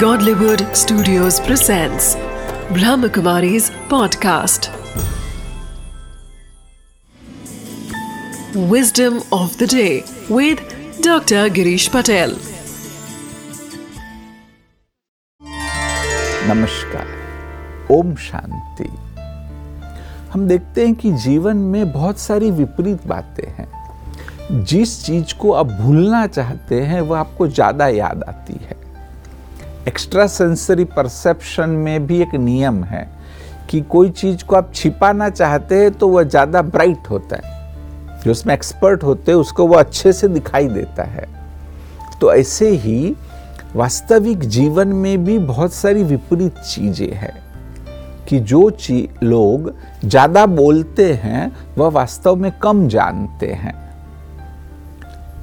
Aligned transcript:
Godlywood 0.00 0.62
Studios 0.76 1.38
presents 1.40 2.16
Brahmakumari's 2.76 3.70
podcast. 3.92 4.68
Wisdom 8.72 9.22
of 9.32 9.56
the 9.56 9.66
day 9.66 10.04
with 10.28 10.60
Dr. 11.00 11.48
Girish 11.48 11.88
Patel. 11.90 12.34
नमस्कार 16.50 17.88
ओम 17.90 18.14
शांति 18.26 18.90
हम 20.32 20.46
देखते 20.48 20.86
हैं 20.86 20.94
कि 20.94 21.12
जीवन 21.24 21.56
में 21.72 21.92
बहुत 21.92 22.18
सारी 22.18 22.50
विपरीत 22.50 23.06
बातें 23.06 23.48
हैं 23.58 24.64
जिस 24.64 25.04
चीज़ 25.04 25.34
को 25.40 25.52
आप 25.52 25.66
भूलना 25.80 26.26
चाहते 26.26 26.80
हैं 26.82 27.00
वह 27.00 27.18
आपको 27.18 27.46
ज़्यादा 27.48 27.88
याद 27.88 28.22
आती 28.28 28.52
है 28.52 28.55
एक्स्ट्रा 29.88 30.26
सेंसरी 30.26 30.84
परसेप्शन 30.84 31.70
में 31.70 32.06
भी 32.06 32.20
एक 32.22 32.34
नियम 32.34 32.82
है 32.84 33.08
कि 33.70 33.80
कोई 33.80 34.10
चीज़ 34.10 34.44
को 34.44 34.56
आप 34.56 34.72
छिपाना 34.74 35.28
चाहते 35.30 35.74
हैं 35.74 35.90
तो 35.92 36.08
वह 36.08 36.22
ज़्यादा 36.22 36.62
ब्राइट 36.62 37.08
होता 37.10 37.36
है। 37.36 38.20
जो 38.24 38.30
उसमें 38.30 38.52
एक्सपर्ट 38.54 39.02
होते 39.04 39.32
हैं, 39.32 39.38
उसको 39.38 39.66
वो 39.66 39.74
अच्छे 39.74 40.12
से 40.12 40.28
दिखाई 40.28 40.68
देता 40.68 41.02
है। 41.02 41.26
तो 42.20 42.32
ऐसे 42.34 42.68
ही 42.68 43.14
वास्तविक 43.74 44.38
जीवन 44.38 44.88
में 44.88 45.24
भी 45.24 45.38
बहुत 45.38 45.72
सारी 45.72 46.02
विपरीत 46.04 46.58
चीज़ें 46.60 47.12
हैं 47.12 47.34
कि 48.28 48.38
जो 48.40 48.68
चीज़ 48.70 49.24
लोग 49.24 49.72
ज़्यादा 50.04 50.46
बोलते 50.46 51.12
हैं, 51.14 51.52
वह 51.78 51.88
वास्तव 51.88 52.36
में 52.36 52.50
कम 52.58 52.86
जानते 52.88 53.52
हैं। 53.52 53.74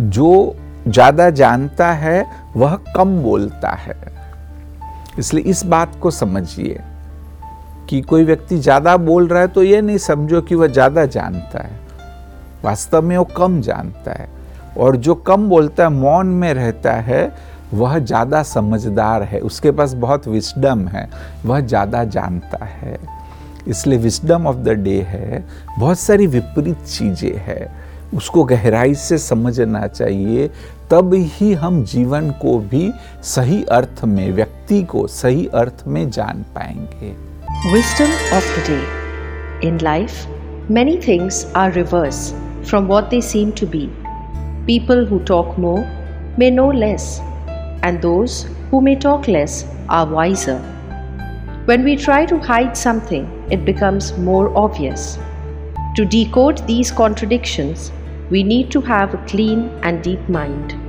जो 0.00 0.56
ज़्यादा 0.88 1.30
जानता 1.30 1.92
है, 1.92 2.24
वह 2.56 2.78
कम 2.96 3.18
बोलता 3.22 3.70
है। 3.70 3.96
इसलिए 5.18 5.44
इस 5.44 5.64
बात 5.64 5.98
को 6.00 6.10
समझिए 6.10 6.80
कि 7.88 8.00
कोई 8.00 8.24
व्यक्ति 8.24 8.58
ज़्यादा 8.58 8.96
बोल 8.96 9.28
रहा 9.28 9.40
है 9.40 9.48
तो 9.48 9.62
ये 9.62 9.80
नहीं 9.80 9.98
समझो 9.98 10.40
कि 10.40 10.54
वह 10.54 10.66
ज़्यादा 10.66 11.04
जानता 11.06 11.62
है। 11.62 11.80
वास्तव 12.64 13.02
में 13.02 13.16
वो 13.16 13.24
कम 13.24 13.60
जानता 13.60 14.12
है। 14.12 14.28
और 14.78 14.96
जो 14.96 15.14
कम 15.14 15.48
बोलता 15.48 15.84
है, 15.84 15.90
मौन 15.90 16.26
में 16.26 16.54
रहता 16.54 16.92
है, 16.92 17.36
वह 17.74 17.98
ज़्यादा 17.98 18.42
समझदार 18.42 19.22
है। 19.22 19.40
उसके 19.40 19.70
पास 19.70 19.92
बहुत 19.94 20.28
विस्डम 20.28 20.86
है। 20.88 21.08
वह 21.44 21.60
ज़्यादा 21.60 22.04
जानता 22.04 22.64
है। 22.64 22.98
इसलिए 23.68 23.98
विस्डम 23.98 24.46
ऑफ़ 24.46 24.56
द 24.56 24.68
डे 24.68 25.00
है। 25.00 25.44
बहुत 25.78 25.98
सारी 25.98 26.26
विपरीत 26.26 26.84
चीज़ें 26.84 27.36
हैं। 27.36 27.66
उसको 28.14 28.44
गहराई 28.44 28.94
से 28.94 29.18
समझना 29.18 29.86
चाहिए 29.86 30.50
तब 30.92 31.14
ही 31.14 31.52
हम 31.52 31.82
जीवन 31.84 32.30
को 32.30 32.58
भी 32.70 32.90
सही 33.24 33.62
अर्थ 33.72 34.00
में 34.04 34.32
व्यक्ति 34.32 34.82
को 34.82 35.06
सही 35.06 35.46
अर्थ 35.60 35.84
में 35.86 36.10
जान 36.10 36.42
पाएँगे 36.56 37.12
Wisdom 37.74 38.10
of 38.38 38.50
the 38.56 38.64
day. 38.66 38.82
In 39.68 39.78
life, 39.86 40.18
many 40.78 40.96
things 41.06 41.38
are 41.60 41.70
reverse 41.76 42.20
from 42.70 42.90
what 42.90 43.08
they 43.10 43.20
seem 43.28 43.54
to 43.60 43.68
be. 43.76 43.80
People 44.66 45.06
who 45.12 45.20
talk 45.30 45.56
more 45.58 45.86
may 46.36 46.50
know 46.50 46.68
less, 46.82 47.08
and 47.82 48.02
those 48.02 48.36
who 48.70 48.82
may 48.82 48.96
talk 49.06 49.30
less 49.38 49.56
are 49.88 50.04
wiser. 50.12 50.58
When 51.72 51.84
we 51.84 51.96
try 51.96 52.20
to 52.26 52.38
hide 52.50 52.76
something, 52.76 53.26
it 53.50 53.64
becomes 53.64 54.12
more 54.18 54.54
obvious. 54.66 55.18
To 55.96 56.04
decode 56.18 56.66
these 56.66 56.94
contradictions, 57.02 57.90
we 58.30 58.42
need 58.42 58.70
to 58.70 58.80
have 58.82 59.14
a 59.14 59.24
clean 59.34 59.68
and 59.82 60.02
deep 60.02 60.28
mind. 60.28 60.81